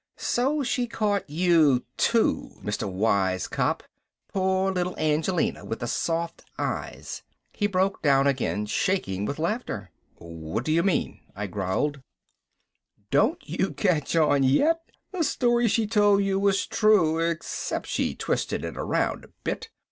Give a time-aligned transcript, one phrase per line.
[0.17, 2.91] "So she caught you, too, Mr.
[2.91, 3.83] Wise cop,
[4.33, 7.21] poor little Angelina with the soft eyes."
[7.53, 9.91] He broke down again, shaking with laughter.
[10.15, 12.01] "What do you mean," I growled.
[13.11, 14.79] "Don't you catch yet?
[15.11, 19.69] The story she told you was true except she twisted it around a bit.